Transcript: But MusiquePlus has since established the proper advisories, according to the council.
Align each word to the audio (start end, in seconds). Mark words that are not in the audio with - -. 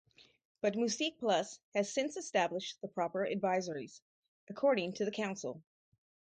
But 0.61 0.73
MusiquePlus 0.73 1.59
has 1.75 1.93
since 1.93 2.17
established 2.17 2.81
the 2.81 2.87
proper 2.87 3.19
advisories, 3.23 4.01
according 4.49 4.93
to 4.93 5.05
the 5.05 5.11
council. 5.11 5.61